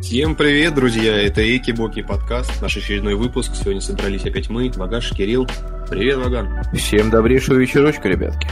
[0.00, 1.20] Всем привет, друзья!
[1.20, 3.52] Это Эки-Боки подкаст, наш очередной выпуск.
[3.54, 5.46] Сегодня собрались опять мы, Вагаш, Кирилл.
[5.90, 6.48] Привет, Ваган!
[6.74, 8.48] Всем добрейшего вечерочка, ребятки!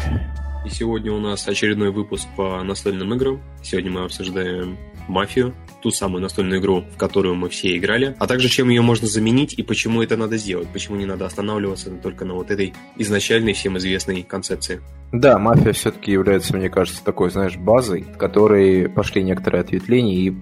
[0.67, 3.41] И сегодня у нас очередной выпуск по настольным играм.
[3.63, 4.77] Сегодня мы обсуждаем
[5.09, 9.09] «Мафию», ту самую настольную игру, в которую мы все играли, а также чем ее можно
[9.09, 13.55] заменить и почему это надо сделать, почему не надо останавливаться только на вот этой изначальной
[13.55, 14.83] всем известной концепции.
[15.13, 20.35] Да, мафия все-таки является, мне кажется, такой, знаешь, базой, в которой пошли некоторые ответвления и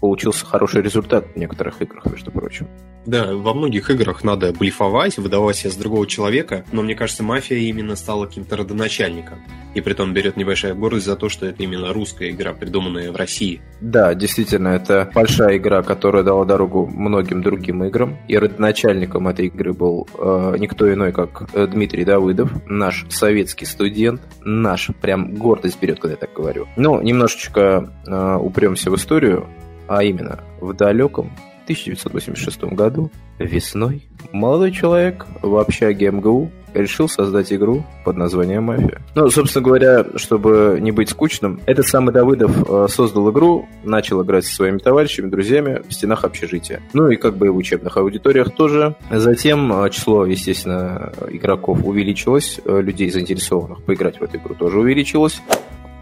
[0.00, 2.68] получился хороший результат в некоторых играх, между прочим.
[3.06, 7.58] Да, во многих играх надо блефовать, выдавать себя с другого человека, но мне кажется, мафия
[7.58, 9.38] именно стала каким-то родоначальником.
[9.74, 13.16] И при том берет небольшая гордость за то, что это именно русская игра, придуманная в
[13.16, 13.60] России.
[13.80, 18.18] Да, действительно, это большая игра, которая дала дорогу многим другим играм.
[18.28, 24.20] И родоначальником этой игры был э, никто иной, как э, Дмитрий Давыдов, наш советский студент,
[24.42, 26.66] наш, прям гордость берет, когда я так говорю.
[26.76, 29.46] Ну, немножечко э, упремся в историю
[29.88, 31.32] а именно в далеком
[31.64, 39.00] 1986 году весной молодой человек в общаге МГУ решил создать игру под названием «Мафия».
[39.14, 44.44] Ну, собственно говоря, чтобы не быть скучным, этот самый Давыдов э, создал игру, начал играть
[44.44, 46.80] со своими товарищами, друзьями в стенах общежития.
[46.92, 48.94] Ну и как бы в учебных аудиториях тоже.
[49.10, 55.40] Затем э, число, естественно, игроков увеличилось, э, людей, заинтересованных поиграть в эту игру, тоже увеличилось.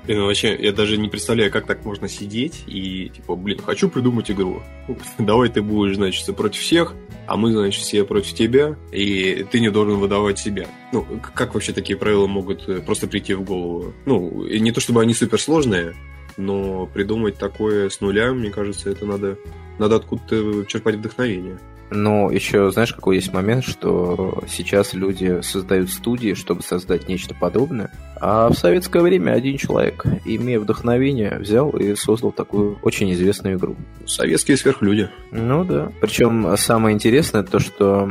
[0.06, 3.88] Блин, ну вообще, я даже не представляю, как так можно сидеть и, типа, блин, хочу
[3.88, 4.62] придумать игру.
[5.18, 6.94] Давай ты будешь, значит, против всех,
[7.26, 10.68] а мы, значит, все против тебя, и ты не должен выдавать себя.
[10.92, 11.04] Ну,
[11.34, 13.94] как вообще такие правила могут э, просто прийти в голову?
[14.04, 15.94] Ну, не то чтобы они суперсложные,
[16.36, 19.38] но придумать такое с нуля, мне кажется, это надо,
[19.80, 21.58] надо откуда-то черпать вдохновение.
[21.90, 27.90] Но еще, знаешь, какой есть момент, что сейчас люди создают студии, чтобы создать нечто подобное,
[28.18, 33.76] а в советское время один человек, имея вдохновение, взял и создал такую очень известную игру.
[34.06, 35.10] Советские сверхлюди.
[35.30, 35.92] Ну да.
[36.00, 38.10] Причем самое интересное то, что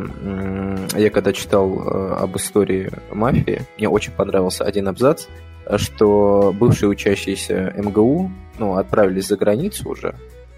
[0.95, 5.25] я когда читал э, об истории мафии, мне очень понравился один абзац,
[5.77, 10.15] что бывшие учащиеся МГУ ну, отправились за границу уже,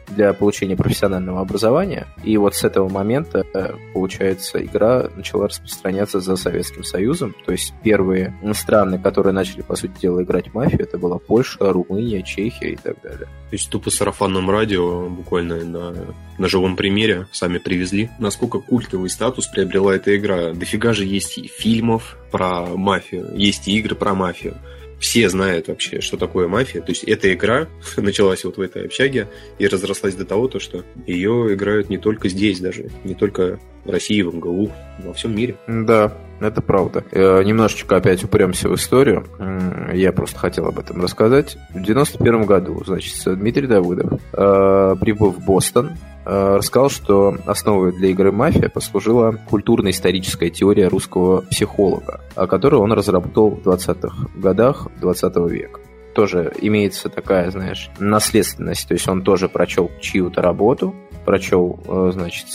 [0.08, 2.08] для получения профессионального образования.
[2.24, 7.36] И вот с этого момента, э, получается, игра начала распространяться за Советским Союзом.
[7.46, 11.72] То есть первые страны, которые начали, по сути дела, играть в мафию, это была Польша,
[11.72, 13.28] Румыния, Чехия и так далее.
[13.50, 15.94] То есть тупо сарафанным радио буквально на,
[16.38, 18.10] на живом примере сами привезли.
[18.20, 20.54] Насколько культовый статус приобрела эта игра.
[20.54, 24.56] Дофига же есть и фильмов про мафию, есть и игры про мафию
[25.00, 26.82] все знают вообще, что такое мафия.
[26.82, 29.28] То есть эта игра началась вот в этой общаге
[29.60, 33.90] и разрослась до того, то, что ее играют не только здесь даже, не только в
[33.90, 34.72] России, в МГУ,
[35.04, 35.56] во всем мире.
[35.68, 37.04] Да, это правда.
[37.12, 39.26] Э, немножечко опять упремся в историю.
[39.94, 41.58] Я просто хотел об этом рассказать.
[41.74, 45.92] В 91 году, значит, Дмитрий Давыдов э, прибыл в Бостон,
[46.28, 53.68] рассказал, что основой для игры «Мафия» послужила культурно-историческая теория русского психолога, которую он разработал в
[53.68, 55.80] 20-х годах 20 века
[56.14, 58.88] тоже имеется такая, знаешь, наследственность.
[58.88, 60.96] То есть он тоже прочел чью-то работу,
[61.26, 61.80] прочел,
[62.12, 62.48] значит,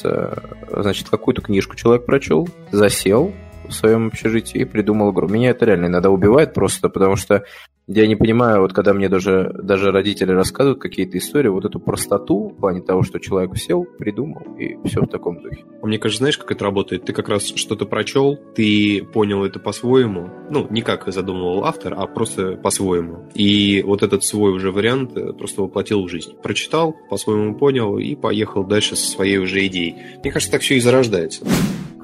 [0.69, 3.33] значит какую-то книжку человек прочел, засел,
[3.69, 5.29] в своем общежитии и придумал игру.
[5.29, 7.45] Меня это реально иногда убивает просто, потому что
[7.95, 12.49] я не понимаю, вот когда мне даже, даже родители рассказывают какие-то истории, вот эту простоту
[12.49, 15.65] в плане того, что человек сел, придумал, и все в таком духе.
[15.83, 17.05] А мне кажется, знаешь, как это работает?
[17.05, 22.07] Ты как раз что-то прочел, ты понял это по-своему, ну, не как задумывал автор, а
[22.07, 23.29] просто по-своему.
[23.35, 26.35] И вот этот свой уже вариант э, просто воплотил в жизнь.
[26.43, 29.97] Прочитал, по-своему понял и поехал дальше со своей уже идеей.
[30.23, 31.45] Мне кажется, так все и зарождается.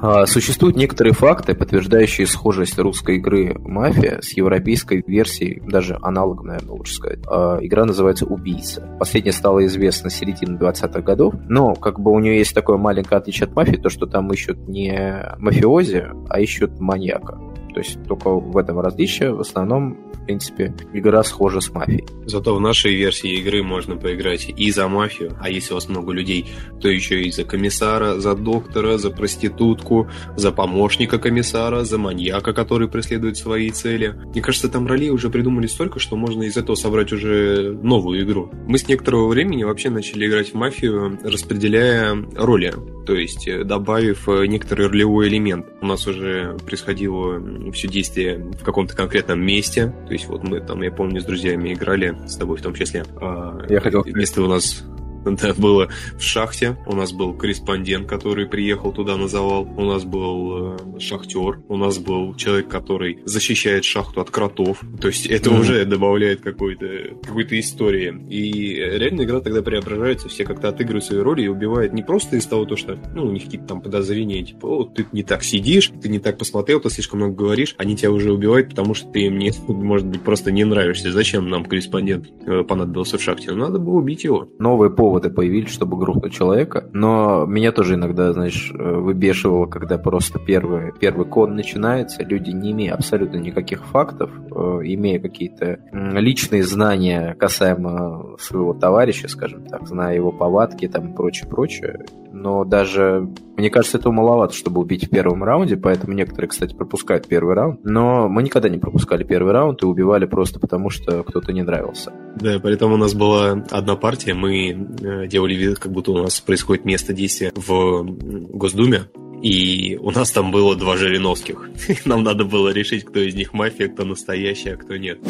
[0.00, 6.72] А, существуют некоторые факты, подтверждающие схожесть русской игры «Мафия» с европейской версией, даже аналогом, наверное,
[6.72, 7.19] лучше сказать.
[7.26, 8.88] А, игра называется «Убийца».
[8.98, 13.48] Последняя стала известна середины 20-х годов, но как бы у нее есть такое маленькое отличие
[13.48, 17.39] от «Мафии», то, что там ищут не мафиози, а ищут маньяка.
[17.74, 19.32] То есть только в этом различие.
[19.32, 22.04] В основном принципе, игра схожа с мафией.
[22.26, 26.12] Зато в нашей версии игры можно поиграть и за мафию, а если у вас много
[26.12, 26.44] людей,
[26.82, 30.06] то еще и за комиссара, за доктора, за проститутку,
[30.36, 34.14] за помощника комиссара, за маньяка, который преследует свои цели.
[34.26, 38.50] Мне кажется, там ролей уже придумали столько, что можно из этого собрать уже новую игру.
[38.66, 42.74] Мы с некоторого времени вообще начали играть в мафию, распределяя роли,
[43.09, 45.64] то есть э, добавив э, некоторый ролевой элемент.
[45.80, 47.38] У нас уже происходило
[47.72, 51.72] все действие в каком-то конкретном месте, то есть вот мы там, я помню, с друзьями
[51.72, 53.05] играли, с тобой в том числе.
[53.21, 54.05] А, я хотел...
[54.05, 54.84] Место у нас
[55.24, 56.76] Это было в шахте.
[56.86, 59.62] У нас был корреспондент, который приехал туда на завал.
[59.76, 61.60] У нас был э, шахтер.
[61.68, 64.80] У нас был человек, который защищает шахту от кротов.
[65.00, 65.60] То есть это mm-hmm.
[65.60, 68.15] уже добавляет какой-то какой-то истории.
[68.28, 70.28] И реально игра тогда преображается.
[70.28, 73.32] Все как-то отыгрывают свои роли и убивают не просто из того, то, что ну, у
[73.32, 76.91] них какие-то там подозрения, типа, о, ты не так сидишь, ты не так посмотрел, ты
[76.91, 77.74] слишком много говоришь.
[77.78, 81.12] Они тебя уже убивают, потому что ты им не, может быть, просто не нравишься.
[81.12, 83.50] Зачем нам корреспондент э, понадобился в шахте?
[83.53, 84.48] Ну, надо было убить его.
[84.59, 86.84] Новые поводы появились, чтобы грохнуть человека.
[86.93, 92.72] Но меня тоже иногда, знаешь, э, выбешивало, когда просто первый, первый кон начинается, люди, не
[92.72, 100.15] имея абсолютно никаких фактов, э, имея какие-то личные знания касаемо своего товарища, скажем так, зная
[100.15, 102.05] его повадки там и прочее, прочее,
[102.38, 107.26] но даже, мне кажется, этого маловато, чтобы убить в первом раунде, поэтому некоторые, кстати, пропускают
[107.26, 111.52] первый раунд, но мы никогда не пропускали первый раунд и убивали просто потому, что кто-то
[111.52, 112.12] не нравился.
[112.36, 116.40] Да, поэтому у нас была одна партия, мы э, делали вид, как будто у нас
[116.40, 119.02] происходит место действия в Госдуме,
[119.42, 121.70] и у нас там было два Жириновских.
[122.04, 125.20] Нам надо было решить, кто из них мафия, кто настоящий, а кто нет.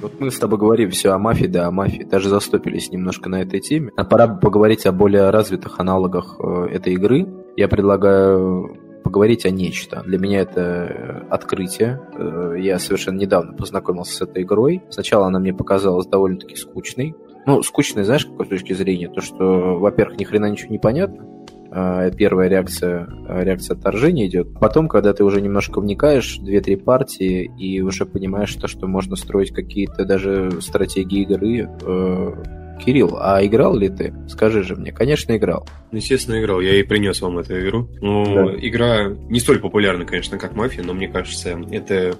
[0.00, 2.04] Вот мы с тобой говорим все о мафии, да, о мафии.
[2.04, 3.90] Даже застопились немножко на этой теме.
[3.96, 7.26] А пора бы поговорить о более развитых аналогах э, этой игры.
[7.56, 10.02] Я предлагаю поговорить о нечто.
[10.06, 12.00] Для меня это э, открытие.
[12.14, 14.84] Э, я совершенно недавно познакомился с этой игрой.
[14.90, 17.16] Сначала она мне показалась довольно-таки скучной.
[17.46, 19.08] Ну, скучной, знаешь, какой точки зрения?
[19.08, 21.26] То, что, во-первых, ни хрена ничего не понятно.
[21.70, 24.58] А, первая реакция, реакция отторжения идет.
[24.58, 29.52] Потом, когда ты уже немножко вникаешь, 2-3 партии, и уже понимаешь то, что можно строить
[29.52, 32.32] какие-то даже стратегии игры, э,
[32.78, 34.14] Кирилл, а играл ли ты?
[34.28, 34.92] Скажи же мне.
[34.92, 35.66] Конечно, играл.
[35.90, 36.60] Естественно, играл.
[36.60, 37.88] Я и принес вам эту игру.
[38.00, 38.54] Ну, да.
[38.56, 42.14] игра не столь популярна, конечно, как мафия, но мне кажется, это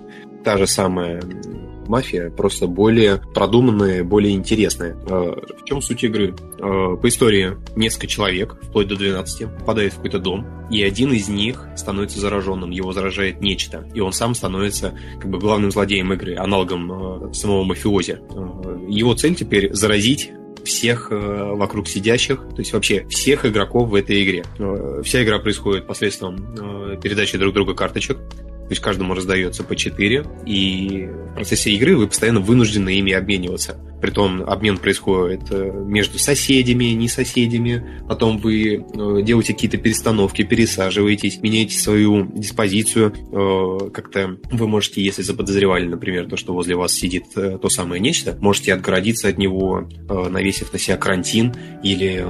[0.44, 1.22] та же самая
[1.88, 4.96] мафия, просто более продуманная, более интересная.
[5.08, 6.34] А, в чем суть игры?
[6.60, 11.28] А, по истории несколько человек, вплоть до 12, попадают в какой-то дом, и один из
[11.28, 16.36] них становится зараженным, его заражает нечто, и он сам становится как бы главным злодеем игры,
[16.36, 18.18] аналогом а, самого мафиози.
[18.88, 20.30] Его цель теперь заразить
[20.64, 24.44] всех вокруг сидящих, то есть вообще всех игроков в этой игре.
[25.02, 26.36] Вся игра происходит посредством
[27.00, 28.18] передачи друг друга карточек.
[28.68, 33.78] То есть каждому раздается по 4, и в процессе игры вы постоянно вынуждены ими обмениваться.
[34.00, 38.02] Притом обмен происходит э, между соседями, не соседями.
[38.08, 43.12] Потом вы э, делаете какие-то перестановки, пересаживаетесь, меняете свою диспозицию.
[43.32, 48.36] Э, как-то вы можете, если заподозревали, например, то, что возле вас сидит то самое нечто,
[48.40, 52.24] можете отгородиться от него, навесив на себя карантин или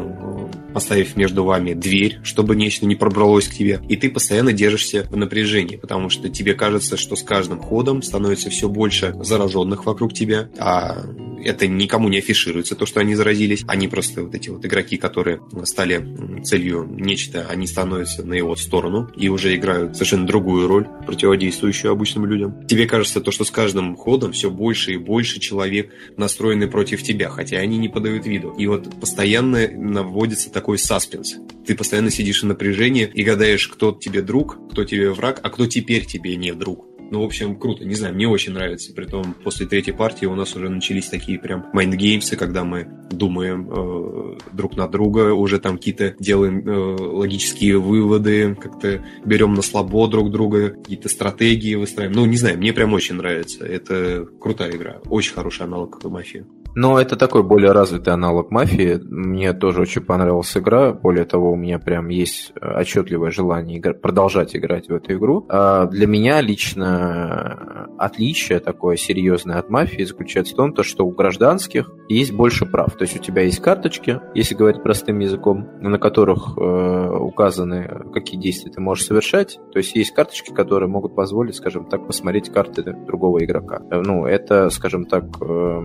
[0.72, 3.80] поставив между вами дверь, чтобы нечто не пробралось к тебе.
[3.88, 8.50] И ты постоянно держишься в напряжении, потому что тебе кажется, что с каждым ходом становится
[8.50, 11.04] все больше зараженных вокруг тебя, а
[11.44, 13.64] это никому не афишируется, то, что они заразились.
[13.66, 19.10] Они просто вот эти вот игроки, которые стали целью нечто, они становятся на его сторону
[19.16, 22.66] и уже играют совершенно другую роль, противодействующую обычным людям.
[22.66, 27.30] Тебе кажется то, что с каждым ходом все больше и больше человек настроены против тебя,
[27.30, 28.54] хотя они не подают виду.
[28.58, 31.36] И вот постоянно наводится такой саспенс.
[31.66, 35.66] Ты постоянно сидишь в напряжении и гадаешь, кто тебе друг, кто тебе враг, а кто
[35.66, 36.87] теперь тебе не друг.
[37.10, 37.84] Ну, в общем, круто.
[37.84, 38.92] Не знаю, мне очень нравится.
[38.92, 42.86] Притом, после третьей партии у нас уже начались такие прям mind games ы, когда мы
[43.10, 49.62] думаем э, друг на друга, уже там какие-то делаем э, логические выводы, как-то берем на
[49.62, 52.16] слабо друг друга, какие-то стратегии выстраиваем.
[52.16, 53.64] Ну, не знаю, мне прям очень нравится.
[53.64, 55.00] Это крутая игра.
[55.06, 56.46] Очень хороший аналог мафии.
[56.74, 59.00] Но это такой более развитый аналог мафии.
[59.02, 60.92] Мне тоже очень понравилась игра.
[60.92, 63.94] Более того, у меня прям есть отчетливое желание игр...
[63.94, 65.46] продолжать играть в эту игру.
[65.48, 71.10] А для меня лично отличие такое серьезное от мафии заключается в том, то, что у
[71.10, 72.94] гражданских есть больше прав.
[72.94, 78.40] То есть у тебя есть карточки, если говорить простым языком, на которых э, указаны, какие
[78.40, 79.58] действия ты можешь совершать.
[79.72, 83.82] То есть есть карточки, которые могут позволить, скажем так, посмотреть карты другого игрока.
[83.90, 85.80] Ну, это, скажем так, э,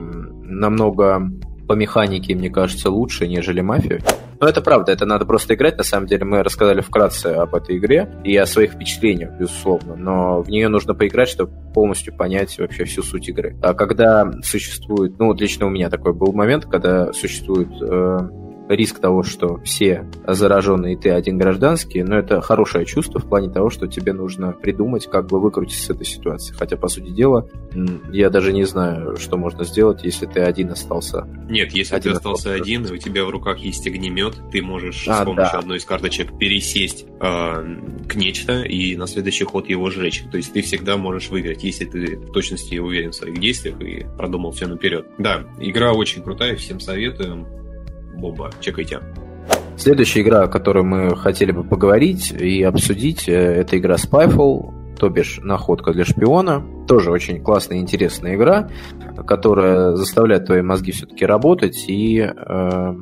[0.73, 1.31] намного
[1.67, 4.01] по механике, мне кажется, лучше, нежели мафия.
[4.41, 5.77] Но это правда, это надо просто играть.
[5.77, 9.95] На самом деле мы рассказали вкратце об этой игре и о своих впечатлениях, безусловно.
[9.95, 13.55] Но в нее нужно поиграть, чтобы полностью понять вообще всю суть игры.
[13.61, 18.29] А когда существует, ну лично у меня такой был момент, когда существует э,
[18.69, 23.49] риск того, что все заражены и ты один гражданский, но это хорошее чувство в плане
[23.49, 26.53] того, что тебе нужно придумать, как бы выкрутиться с этой ситуации.
[26.53, 27.47] Хотя, по сути дела,
[28.11, 31.27] я даже не знаю, что можно сделать, если ты один остался.
[31.49, 35.07] Нет, если один ты остался, остался один, у тебя в руках есть огнемет, ты можешь
[35.07, 35.59] а, с помощью да.
[35.59, 37.77] одной из карточек пересесть э,
[38.07, 40.23] к нечто и на следующий ход его сжечь.
[40.31, 44.05] То есть ты всегда можешь выиграть, если ты в точности уверен в своих действиях и
[44.17, 45.07] продумал все наперед.
[45.17, 47.45] Да, игра очень крутая, всем советуем
[48.13, 48.49] бомба.
[48.59, 48.99] Чекайте.
[49.77, 55.09] Следующая игра, о которой мы хотели бы поговорить и обсудить, э, это игра Spyfall, то
[55.09, 56.63] бишь находка для шпиона.
[56.87, 58.69] Тоже очень классная и интересная игра,
[59.25, 62.93] которая заставляет твои мозги все-таки работать и, э,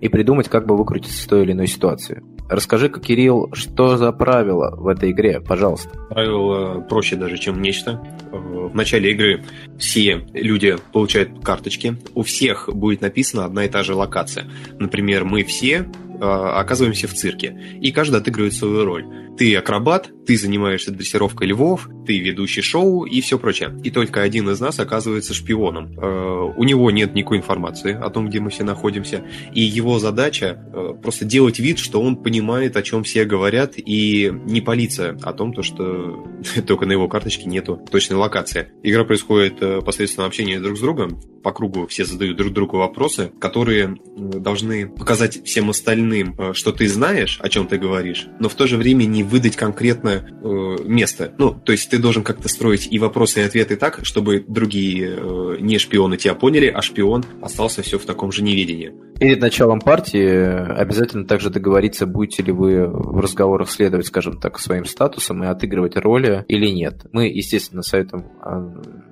[0.00, 2.22] и придумать, как бы выкрутиться из той или иной ситуации.
[2.48, 5.90] Расскажи-ка, Кирилл, что за правила в этой игре, пожалуйста.
[6.08, 8.02] Правила проще даже, чем нечто.
[8.32, 9.44] В начале игры
[9.78, 11.96] все люди получают карточки.
[12.14, 14.46] У всех будет написана одна и та же локация.
[14.78, 15.88] Например, мы все
[16.20, 19.06] э, оказываемся в цирке, и каждый отыгрывает свою роль.
[19.38, 23.78] Ты акробат, ты занимаешься дрессировкой львов, ты ведущий шоу и все прочее.
[23.84, 25.96] И только один из нас оказывается шпионом.
[25.96, 30.58] Э, у него нет никакой информации о том, где мы все находимся, и его задача
[30.74, 35.32] э, просто делать вид, что он понимает, о чем все говорят, и не палиться о
[35.32, 36.26] том, то, что
[36.66, 38.72] только на его карточке нету точной локации.
[38.82, 41.20] Игра происходит э, посредством общения друг с другом.
[41.44, 47.38] По кругу все задают друг другу вопросы, которые должны показать всем остальным, что ты знаешь,
[47.40, 51.32] о чем ты говоришь, но в то же время не выдать конкретное э, место.
[51.38, 55.56] Ну, то есть ты должен как-то строить и вопросы, и ответы так, чтобы другие э,
[55.60, 58.92] не шпионы тебя поняли, а шпион остался все в таком же неведении.
[59.18, 64.84] Перед началом партии обязательно также договориться, будете ли вы в разговорах следовать, скажем так, своим
[64.84, 67.06] статусам и отыгрывать роли или нет.
[67.12, 68.60] Мы, естественно, советуем а,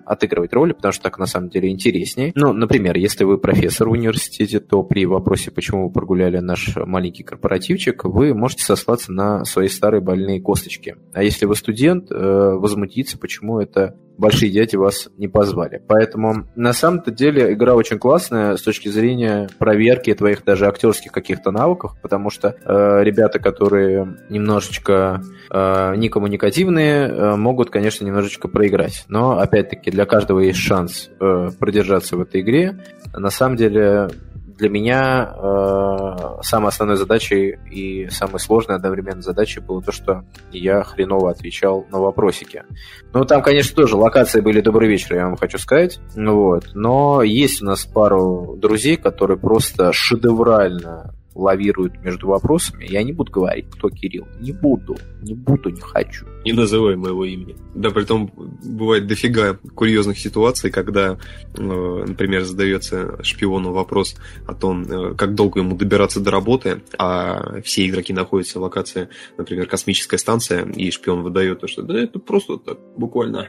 [0.07, 2.33] отыгрывать роли, потому что так на самом деле интереснее.
[2.35, 7.25] Ну, например, если вы профессор в университете, то при вопросе, почему вы прогуляли наш маленький
[7.25, 10.97] корпоративчик, вы можете сослаться на свои старые больные косточки.
[11.13, 15.83] А если вы студент, э, возмутиться, почему это большие дяди вас не позвали.
[15.87, 21.51] Поэтому на самом-то деле игра очень классная с точки зрения проверки твоих даже актерских каких-то
[21.51, 29.05] навыков, потому что э, ребята, которые немножечко э, некоммуникативные, э, могут, конечно, немножечко проиграть.
[29.09, 32.79] Но опять-таки для каждого есть шанс э, продержаться в этой игре.
[33.15, 34.09] На самом деле
[34.57, 40.83] для меня э, самой основной задачей и самой сложной одновременно задачей было то, что я
[40.83, 42.65] хреново отвечал на вопросики.
[43.13, 45.99] Ну, там, конечно, тоже локации были «Добрый вечер», я вам хочу сказать.
[46.15, 46.71] Ну, вот.
[46.75, 52.87] Но есть у нас пару друзей, которые просто шедеврально лавируют между вопросами.
[52.89, 54.27] Я не буду говорить, кто Кирилл.
[54.41, 54.97] Не буду.
[55.23, 56.27] Не буду, не хочу.
[56.45, 57.57] Не называй моего имени.
[57.75, 58.33] Да, при том
[58.65, 61.19] бывает дофига курьезных ситуаций, когда,
[61.57, 64.17] э, например, задается шпиону вопрос
[64.47, 69.09] о том, э, как долго ему добираться до работы, а все игроки находятся в локации,
[69.37, 73.49] например, космическая станция, и шпион выдает то, что да это просто так, буквально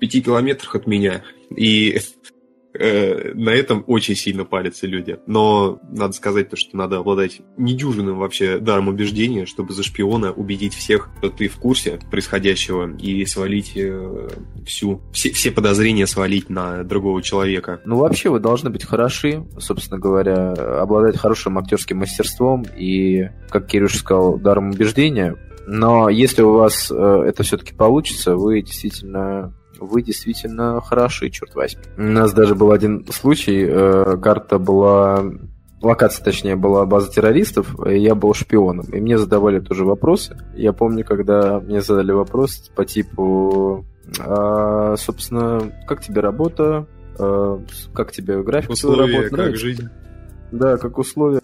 [0.00, 1.22] пяти километрах от меня.
[1.54, 2.00] И
[2.72, 5.18] Э, на этом очень сильно палятся люди.
[5.26, 10.74] Но надо сказать то, что надо обладать недюжинным вообще даром убеждения, чтобы за шпиона убедить
[10.74, 14.28] всех, что ты в курсе происходящего, и свалить э,
[14.66, 17.80] всю, все, все подозрения свалить на другого человека.
[17.84, 23.96] Ну, вообще, вы должны быть хороши, собственно говоря, обладать хорошим актерским мастерством и, как Кирюш
[23.96, 25.36] сказал, даром убеждения.
[25.66, 31.82] Но если у вас э, это все-таки получится, вы действительно вы действительно хороши, черт возьми.
[31.96, 35.24] У нас даже был один случай, э, карта была
[35.82, 38.86] локация, точнее, была база террористов, и я был шпионом.
[38.86, 40.36] И мне задавали тоже вопросы.
[40.54, 43.86] Я помню, когда мне задали вопрос по типу,
[44.18, 46.86] а, собственно, как тебе работа,
[47.18, 47.62] а,
[47.94, 49.88] как тебе график условия, как жизнь.
[50.52, 51.40] Да, как условия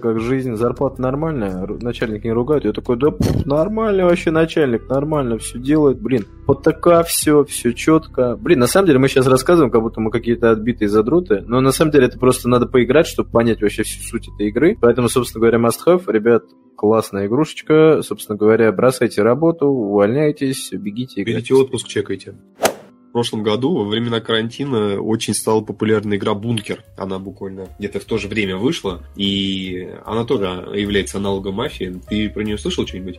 [0.00, 2.64] как жизнь, зарплата нормальная, начальник не ругает.
[2.64, 6.26] Я такой, да пф, нормально вообще начальник, нормально все делает, блин.
[6.46, 8.36] Вот такая все, все четко.
[8.36, 11.72] Блин, на самом деле мы сейчас рассказываем, как будто мы какие-то отбитые задруты, но на
[11.72, 14.76] самом деле это просто надо поиграть, чтобы понять вообще всю суть этой игры.
[14.80, 16.02] Поэтому, собственно говоря, must have.
[16.10, 16.44] Ребят,
[16.76, 18.02] классная игрушечка.
[18.02, 21.24] Собственно говоря, бросайте работу, увольняйтесь, бегите.
[21.24, 22.34] Берите отпуск, чекайте
[23.16, 26.84] прошлом году, во времена карантина, очень стала популярна игра «Бункер».
[26.98, 30.44] Она буквально где-то в то же время вышла, и она тоже
[30.74, 31.98] является аналогом мафии.
[32.10, 33.18] Ты про нее слышал что-нибудь?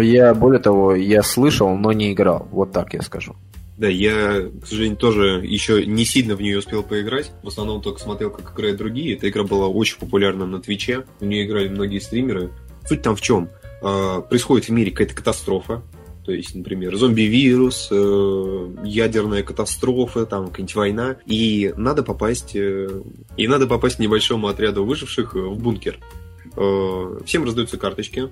[0.00, 2.46] Я, более того, я слышал, но не играл.
[2.52, 3.34] Вот так я скажу.
[3.78, 7.32] Да, я, к сожалению, тоже еще не сильно в нее успел поиграть.
[7.42, 9.16] В основном только смотрел, как играют другие.
[9.16, 11.02] Эта игра была очень популярна на Твиче.
[11.18, 12.50] В нее играли многие стримеры.
[12.86, 13.48] Суть там в чем?
[13.82, 15.82] А, происходит в мире какая-то катастрофа.
[16.24, 21.16] То есть, например, зомби-вирус, э, ядерная катастрофа, там какая-нибудь война.
[21.26, 22.88] И надо попасть, э,
[23.36, 25.98] и надо попасть небольшому отряду выживших в бункер.
[26.56, 28.28] Э, всем раздаются карточки,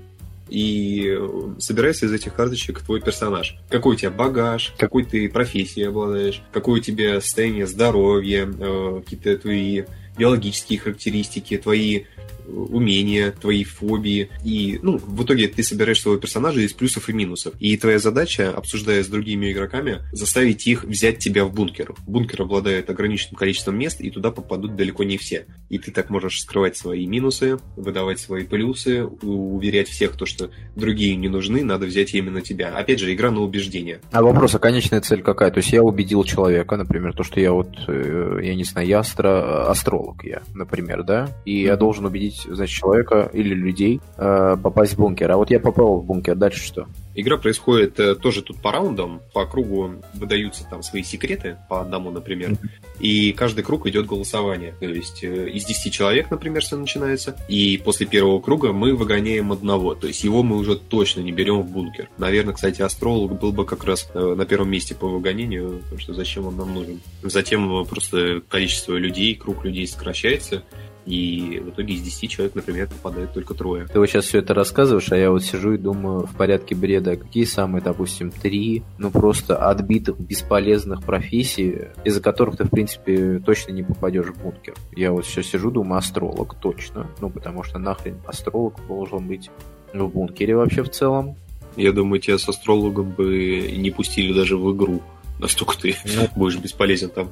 [0.49, 1.17] и
[1.59, 3.57] собирается из этих карточек твой персонаж.
[3.69, 9.85] Какой у тебя багаж, какой ты профессией обладаешь, какое у тебя состояние здоровья, какие-то твои
[10.19, 12.03] биологические характеристики, твои
[12.49, 14.31] умения, твои фобии.
[14.45, 17.55] И, ну, в итоге ты собираешь своего персонажа из плюсов и минусов.
[17.61, 21.95] И твоя задача, обсуждая с другими игроками, заставить их взять тебя в бункер.
[22.07, 25.47] Бункер обладает ограниченным количеством мест, и туда попадут далеко не все.
[25.69, 31.17] И ты так можешь скрывать свои минусы, выдавать свои плюсы, уверять всех, то, что другие
[31.17, 32.77] не нужны, надо взять именно тебя.
[32.77, 34.01] Опять же, игра на убеждение.
[34.13, 35.51] А вопрос, а конечная цель какая?
[35.51, 39.01] То есть я убедил человека, например, то, что я вот, э, я не знаю, я
[39.01, 39.69] астро...
[39.69, 44.99] астролог я, например, да, и я должен убедить значит, человека или людей э, попасть в
[44.99, 45.31] бункер.
[45.31, 46.87] А вот я попал в бункер, дальше что?
[47.15, 52.11] Игра происходит э, тоже тут по раундам, по кругу выдаются там свои секреты, по одному,
[52.11, 52.57] например,
[53.01, 54.75] и каждый круг идет голосование.
[54.79, 59.51] То есть э, из 10 человек, например, все начинается, и после первого круга мы выгоняем
[59.51, 62.09] одного, то есть его мы уже точно не берем в бункер.
[62.17, 66.15] Наверное, кстати, астролог был бы как раз э, на первом месте по выгонению, потому что
[66.15, 67.01] зачем он нам нужен.
[67.23, 70.63] Затем просто количество людей, круг людей сокращается,
[71.07, 73.87] и в итоге из 10 человек, например, попадает только трое.
[73.87, 77.17] Ты вот сейчас все это рассказываешь, а я вот сижу и думаю в порядке бреда,
[77.17, 83.73] какие самые, допустим, три, ну просто отбитых, бесполезных профессий, из-за которых ты, в принципе, точно
[83.73, 84.75] не попадешь в бункер.
[84.95, 87.07] Я вот сейчас сижу, думаю, астролог, точно.
[87.21, 89.51] Ну, потому что нахрен астролог должен быть
[89.93, 91.37] в бункере вообще в целом.
[91.77, 95.03] Я думаю, тебя с астрологом бы не пустили даже в игру.
[95.39, 97.31] Настолько ты ну, будешь бесполезен там.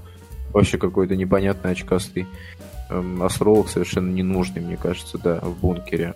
[0.52, 2.26] Вообще какой-то непонятный очкастый.
[2.90, 6.14] Эм, астролог совершенно ненужный, мне кажется, да, в бункере.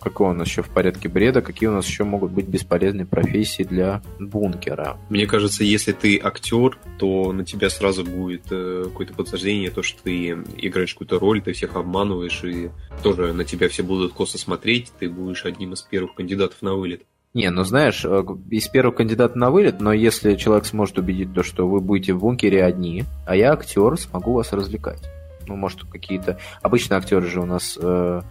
[0.00, 1.42] Какой у нас еще в порядке бреда?
[1.42, 4.96] Какие у нас еще могут быть бесполезные профессии для бункера?
[5.10, 10.02] Мне кажется, если ты актер, то на тебя сразу будет э, какое-то подтверждение, то, что
[10.02, 12.70] ты играешь какую-то роль, ты всех обманываешь, и
[13.02, 17.02] тоже на тебя все будут косо смотреть, ты будешь одним из первых кандидатов на вылет.
[17.34, 21.42] Не, ну знаешь, э, из первого кандидата на вылет, но если человек сможет убедить то,
[21.42, 25.02] что вы будете в бункере одни, а я актер, смогу вас развлекать
[25.50, 26.38] ну, может, какие-то...
[26.62, 28.22] Обычно актеры же у нас э,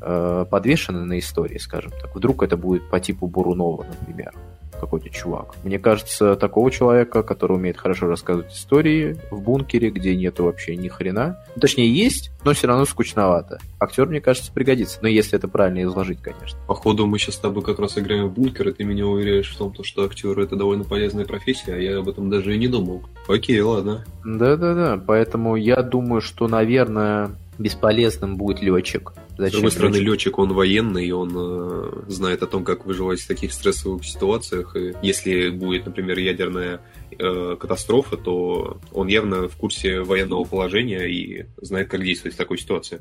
[0.00, 2.14] э, подвешены на истории, скажем так.
[2.14, 4.32] Вдруг это будет по типу Бурунова, например
[4.76, 5.54] какой-то чувак.
[5.64, 10.88] Мне кажется, такого человека, который умеет хорошо рассказывать истории в бункере, где нету вообще ни
[10.88, 11.38] хрена.
[11.54, 13.58] Ну, точнее, есть, но все равно скучновато.
[13.80, 14.98] Актер, мне кажется, пригодится.
[15.02, 16.58] Но если это правильно изложить, конечно.
[16.66, 19.56] Походу, мы сейчас с тобой как раз играем в бункер, и ты меня уверяешь в
[19.56, 23.02] том, что актер это довольно полезная профессия, а я об этом даже и не думал.
[23.28, 24.04] Окей, ладно.
[24.24, 29.12] Да-да-да, поэтому я думаю, что, наверное, бесполезным будет летчик.
[29.38, 33.20] Зачем С другой стороны, летчик, он военный, и он э, знает о том, как выживать
[33.20, 34.74] в таких стрессовых ситуациях.
[34.76, 41.46] И если будет, например, ядерная э, катастрофа, то он явно в курсе военного положения и
[41.60, 43.00] знает, как действовать в такой ситуации.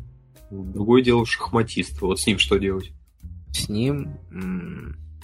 [0.52, 2.02] Другое дело шахматист.
[2.02, 2.92] Вот с ним что делать?
[3.54, 4.18] С ним...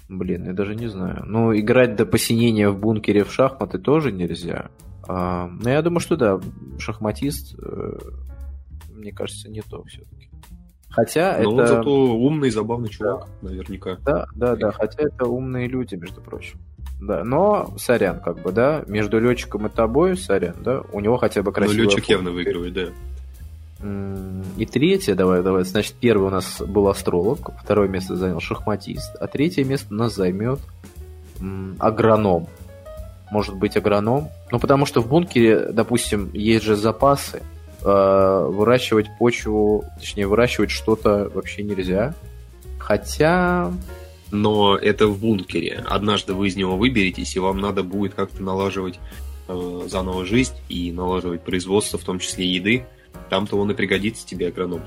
[0.08, 1.24] Блин, я даже не знаю.
[1.26, 4.70] Ну, играть до посинения в бункере в шахматы тоже нельзя.
[5.08, 6.40] А, но я думаю, что да,
[6.78, 7.98] шахматист, э,
[8.94, 10.30] мне кажется, не то все-таки.
[10.92, 11.50] Хотя Но это...
[11.50, 13.50] он зато умный, забавный чувак, да.
[13.50, 13.98] наверняка.
[14.04, 16.60] Да, да, да, хотя это умные люди, между прочим.
[17.02, 21.42] Да, но, сорян, как бы, да, между летчиком и тобой, сорян, да, у него хотя
[21.42, 21.86] бы красивый.
[21.86, 22.86] Но летчик явно выигрывает, да.
[24.58, 29.26] И третье, давай, давай, значит, первый у нас был астролог, второе место занял шахматист, а
[29.26, 30.60] третье место у нас займет
[31.80, 32.48] агроном.
[33.32, 34.28] Может быть, агроном?
[34.52, 37.42] Ну, потому что в бункере, допустим, есть же запасы,
[37.84, 42.14] э, выращивать почву, точнее, выращивать что-то вообще нельзя.
[42.80, 43.72] Хотя...
[44.34, 45.84] Но это в бункере.
[45.90, 48.98] Однажды вы из него выберетесь, и вам надо будет как-то налаживать
[49.50, 52.86] э, заново жизнь и налаживать производство, в том числе еды.
[53.30, 54.82] Там-то он и пригодится тебе агроном.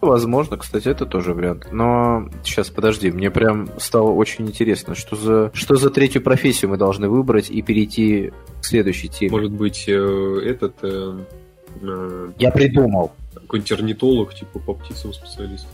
[0.00, 1.68] Возможно, кстати, это тоже вариант.
[1.70, 6.78] Но сейчас, подожди, мне прям стало очень интересно, что за, что за третью профессию мы
[6.78, 9.32] должны выбрать и перейти к следующей теме.
[9.32, 11.18] Может быть, э, этот э,
[12.38, 13.12] я придумал.
[13.34, 15.66] Какой-нибудь орнитолог, типа по птицам специалист.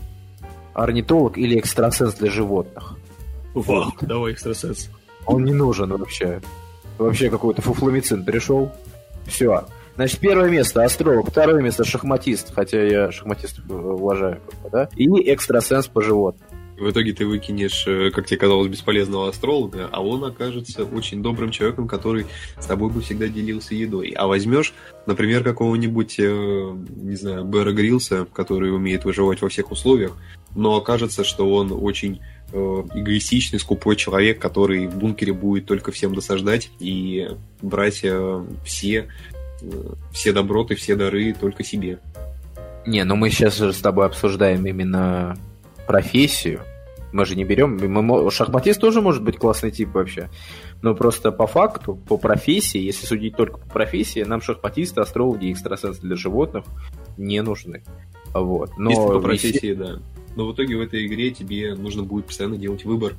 [0.74, 2.96] Орнитолог или экстрасенс для животных.
[3.54, 4.90] Вау, давай экстрасенс.
[5.24, 6.40] Он не нужен вообще.
[6.98, 8.70] Вообще какой-то фуфломицин пришел.
[9.26, 9.66] Все.
[9.96, 16.02] Значит, первое место астролог, второе место шахматист, хотя я шахматистов уважаю, да, и экстрасенс по
[16.02, 16.46] животным.
[16.78, 21.50] В итоге ты выкинешь, э, как тебе казалось, бесполезного астролога, а он окажется очень добрым
[21.50, 22.26] человеком, который
[22.58, 24.10] с тобой бы всегда делился едой.
[24.10, 24.74] А возьмешь,
[25.06, 30.12] например, какого-нибудь, э, не знаю, Бэра Грилса, который умеет выживать во всех условиях,
[30.54, 32.20] но окажется, что он очень
[32.52, 37.30] э, эгоистичный, скупой человек, который в бункере будет только всем досаждать и
[37.62, 38.04] брать
[38.64, 39.06] все,
[40.12, 42.00] все доброты, все дары только себе.
[42.86, 45.36] Не, ну мы сейчас же с тобой обсуждаем именно
[45.86, 46.60] профессию.
[47.12, 47.76] Мы же не берем...
[47.76, 50.28] Мы, шахматист тоже может быть классный тип вообще.
[50.82, 56.00] Но просто по факту, по профессии, если судить только по профессии, нам шахматисты, астрологи, экстрасенсы
[56.00, 56.64] для животных
[57.16, 57.84] не нужны.
[58.34, 58.76] Вот.
[58.76, 60.00] Но Если по профессии, да.
[60.34, 63.14] Но в итоге в этой игре тебе нужно будет постоянно делать выбор,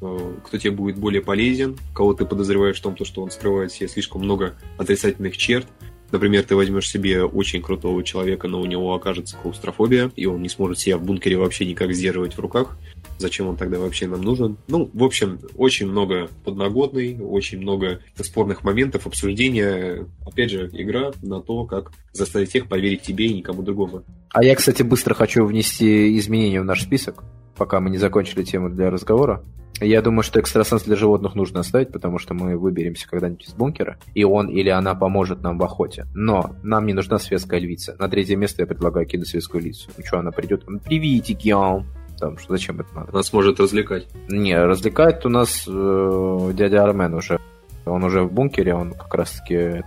[0.00, 3.88] э, кто тебе будет более полезен, кого ты подозреваешь в том, что он скрывает себе
[3.88, 5.66] слишком много отрицательных черт,
[6.14, 10.48] Например, ты возьмешь себе очень крутого человека, но у него окажется клаустрофобия, и он не
[10.48, 12.78] сможет себя в бункере вообще никак сдерживать в руках.
[13.18, 14.56] Зачем он тогда вообще нам нужен?
[14.68, 20.06] Ну, в общем, очень много подноготной, очень много спорных моментов, обсуждения.
[20.24, 24.04] Опять же, игра на то, как заставить всех поверить тебе и никому другому.
[24.30, 27.24] А я, кстати, быстро хочу внести изменения в наш список,
[27.56, 29.42] пока мы не закончили тему для разговора.
[29.80, 33.98] Я думаю, что экстрасенс для животных нужно оставить, потому что мы выберемся когда-нибудь из бункера,
[34.14, 36.06] и он или она поможет нам в охоте.
[36.14, 37.96] Но нам не нужна светская львица.
[37.98, 39.90] На третье место я предлагаю кинуть светскую лицу.
[39.96, 40.64] Ну что, она придет?
[40.84, 41.52] Приветики,
[42.18, 43.12] там, что, зачем это надо?
[43.12, 44.06] Нас может развлекать.
[44.28, 47.40] Не, развлекает у нас э, дядя Армен уже.
[47.84, 49.82] Он уже в бункере, он как раз-таки...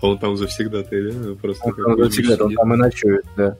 [0.00, 1.34] Он там завсегда ты, да?
[1.40, 3.56] Просто он там завсегда, он там и ночует, да.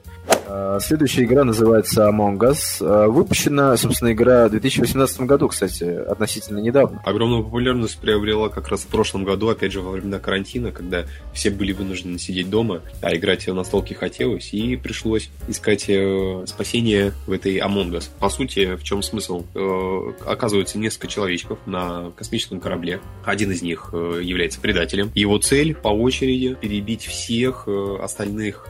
[0.49, 2.77] А, следующая игра называется Among Us.
[2.81, 7.01] А, выпущена, собственно, игра в 2018 году, кстати, относительно недавно.
[7.05, 11.49] Огромную популярность приобрела как раз в прошлом году, опять же, во времена карантина, когда все
[11.49, 17.31] были вынуждены сидеть дома, а играть на столке хотелось, и пришлось искать э, спасение в
[17.31, 18.09] этой Among Us.
[18.19, 19.45] По сути, в чем смысл?
[19.53, 22.99] Э, оказывается несколько человечков на космическом корабле.
[23.23, 25.11] Один из них э, является предателем.
[25.13, 28.69] Его цель по очереди перебить всех остальных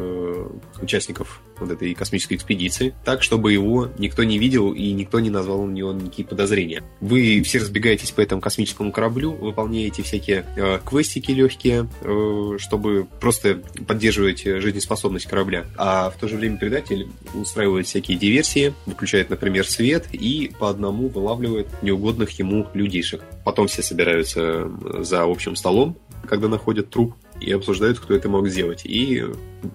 [0.81, 5.63] участников вот этой космической экспедиции, так, чтобы его никто не видел и никто не назвал
[5.63, 6.83] на него никакие подозрения.
[6.99, 13.61] Вы все разбегаетесь по этому космическому кораблю, выполняете всякие э, квестики легкие, э, чтобы просто
[13.87, 15.65] поддерживать жизнеспособность корабля.
[15.77, 21.07] А в то же время предатель устраивает всякие диверсии, выключает, например, свет и по одному
[21.07, 23.23] вылавливает неугодных ему людишек.
[23.43, 28.81] Потом все собираются за общим столом, когда находят труп, и обсуждают, кто это мог сделать.
[28.85, 29.23] И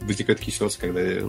[0.02, 1.20] возникает такие ситуации, когда э,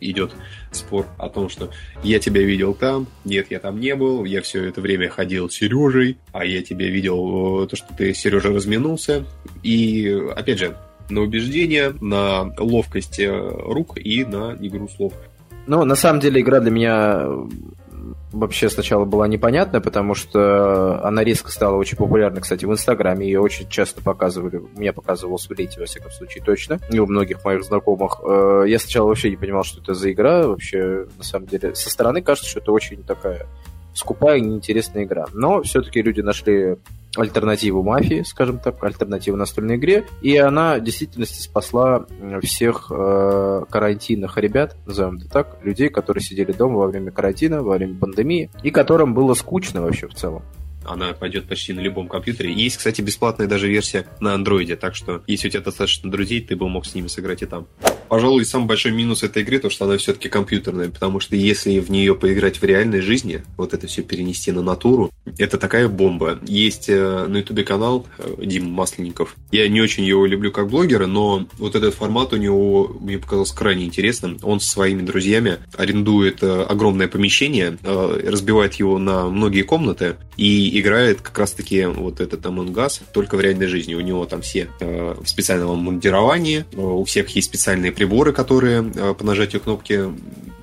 [0.00, 0.32] идет
[0.70, 1.70] спор о том, что
[2.02, 5.54] я тебя видел там, нет, я там не был, я все это время ходил с
[5.54, 9.24] Сережей, а я тебя видел э, то, что ты Сережа разминулся.
[9.62, 10.76] И, опять же,
[11.08, 15.12] на убеждение, на ловкость э, рук и на игру слов.
[15.66, 17.26] Ну, на самом деле, игра для меня
[18.32, 23.26] вообще сначала была непонятная, потому что она резко стала очень популярной, кстати, в Инстаграме.
[23.26, 24.62] Ее очень часто показывали.
[24.76, 26.78] Меня показывал Свелите, во всяком случае, точно.
[26.90, 28.20] И у многих моих знакомых.
[28.24, 30.46] Э, я сначала вообще не понимал, что это за игра.
[30.46, 33.46] Вообще, на самом деле, со стороны кажется, что это очень такая
[33.94, 35.26] скупая неинтересная игра.
[35.32, 36.76] Но все-таки люди нашли
[37.16, 42.06] альтернативу мафии, скажем так, альтернативу настольной игре, и она в действительности спасла
[42.42, 47.76] всех э, карантинных ребят, назовем это так, людей, которые сидели дома во время карантина, во
[47.76, 50.42] время пандемии, и которым было скучно вообще в целом.
[50.84, 52.52] Она пойдет почти на любом компьютере.
[52.52, 56.56] Есть, кстати, бесплатная даже версия на андроиде, так что если у тебя достаточно друзей, ты
[56.56, 57.66] бы мог с ними сыграть и там.
[58.08, 61.90] Пожалуй, самый большой минус этой игры то, что она все-таки компьютерная, потому что если в
[61.90, 66.38] нее поиграть в реальной жизни, вот это все перенести на натуру, это такая бомба.
[66.46, 69.36] Есть э, на ютубе канал э, Дима Масленников.
[69.50, 73.56] Я не очень его люблю как блогера, но вот этот формат у него мне показался
[73.56, 74.38] крайне интересным.
[74.42, 81.20] Он со своими друзьями арендует э, огромное помещение, разбивает его на многие комнаты и играет
[81.20, 83.94] как раз-таки вот этот Among Us только в реальной жизни.
[83.94, 89.24] У него там все в специальном мундировании, у всех есть специальные приборы, которые э, по
[89.24, 90.04] нажатию кнопки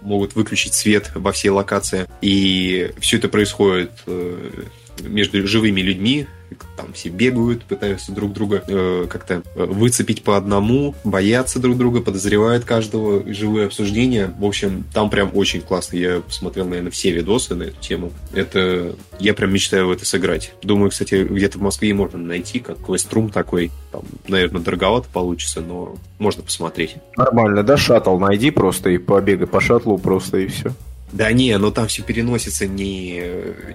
[0.01, 2.07] могут выключить свет во всей локации.
[2.21, 4.63] И все это происходит э,
[5.01, 6.27] между живыми людьми,
[6.77, 12.01] там все бегают, пытаются друг друга э, как-то э, выцепить по одному, боятся друг друга,
[12.01, 14.33] подозревают каждого, живые обсуждения.
[14.37, 15.97] В общем, там прям очень классно.
[15.97, 18.11] Я посмотрел, наверное, все видосы на эту тему.
[18.33, 18.95] Это...
[19.19, 20.53] Я прям мечтаю в это сыграть.
[20.61, 23.71] Думаю, кстати, где-то в Москве можно найти, как квеструм такой.
[23.91, 26.95] Там, наверное, дороговато получится, но можно посмотреть.
[27.17, 27.77] Нормально, да?
[27.77, 30.71] Шаттл найди просто и побегай по шаттлу просто и все.
[31.11, 33.23] Да не, но там все переносится не,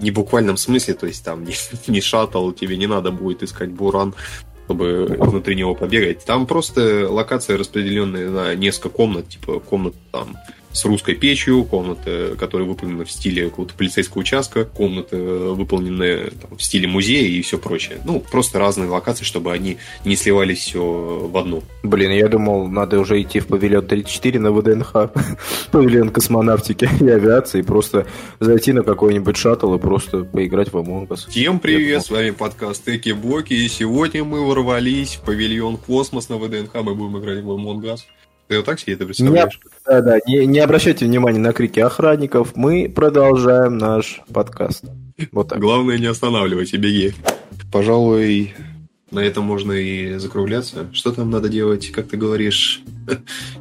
[0.00, 1.54] не в буквальном смысле, то есть там не,
[1.88, 4.14] не шаттл, тебе не надо будет искать буран,
[4.66, 6.24] чтобы внутри него побегать.
[6.24, 10.36] Там просто локация распределенная на несколько комнат, типа комнат там
[10.74, 16.62] с русской печью, комната, которая выполнена в стиле какого-то полицейского участка, комната, выполненная там, в
[16.62, 17.98] стиле музея и все прочее.
[18.04, 21.62] Ну, просто разные локации, чтобы они не сливались все в одну.
[21.84, 24.92] Блин, я думал, надо уже идти в павильон 34 на ВДНХ,
[25.70, 28.06] павильон космонавтики и авиации, просто
[28.40, 31.30] зайти на какой-нибудь шаттл и просто поиграть в Among Us.
[31.30, 36.38] Всем привет, с вами подкаст Эки Боки, и сегодня мы ворвались в павильон Космос на
[36.38, 38.00] ВДНХ, мы будем играть в Among Us.
[38.48, 39.60] Ты вот так себе это представляешь?
[39.64, 42.54] Не, да, да, не, не обращайте внимания на крики охранников.
[42.54, 44.84] Мы продолжаем наш подкаст.
[45.32, 45.58] Вот так.
[45.58, 47.14] Главное, не останавливайся, беги.
[47.72, 48.54] Пожалуй,
[49.10, 50.88] на этом можно и закругляться.
[50.92, 52.82] Что там надо делать, как ты говоришь,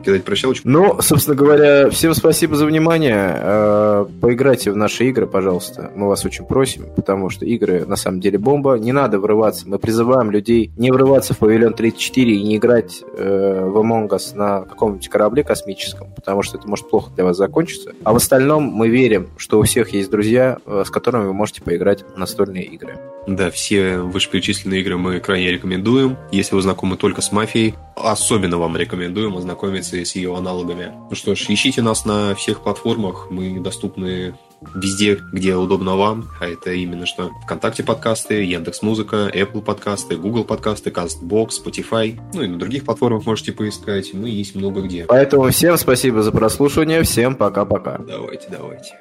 [0.04, 0.68] кидать прощалочку.
[0.68, 3.34] Ну, собственно говоря, всем спасибо за внимание.
[3.36, 5.92] Э, поиграйте в наши игры, пожалуйста.
[5.96, 8.76] Мы вас очень просим, потому что игры на самом деле бомба.
[8.76, 9.68] Не надо врываться.
[9.68, 14.36] Мы призываем людей не врываться в павильон 34 и не играть э, в Among Us
[14.36, 17.94] на каком-нибудь корабле космическом, потому что это может плохо для вас закончиться.
[18.04, 21.62] А в остальном мы верим, что у всех есть друзья, э, с которыми вы можете
[21.62, 22.98] поиграть в настольные игры.
[23.28, 26.18] Да, все вышеперечисленные игры мы крайне рекомендуем.
[26.32, 30.94] Если вы знакомы только с мафией, особенно вам рекомендуем ознакомиться с ее аналогами.
[31.10, 33.28] Ну что ж, ищите нас на всех платформах.
[33.30, 34.36] Мы доступны
[34.76, 40.44] везде, где удобно вам, а это именно что ВКонтакте подкасты, Яндекс Музыка, Apple подкасты, Google
[40.44, 45.06] подкасты, CastBox, Spotify, ну и на других платформах можете поискать, мы есть много где.
[45.06, 47.98] Поэтому всем спасибо за прослушивание, всем пока-пока.
[47.98, 48.96] Давайте, давайте.